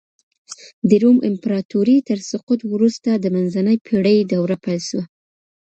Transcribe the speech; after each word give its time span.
د 0.89 0.91
روم 1.03 1.17
امپراطورۍ 1.29 1.97
تر 2.09 2.19
سقوط 2.31 2.59
وروسته 2.73 3.09
د 3.13 3.25
منځنۍ 3.35 3.77
پېړۍ 3.85 4.17
دوره 4.33 4.55
پيل 4.63 4.81
سوه. 4.89 5.03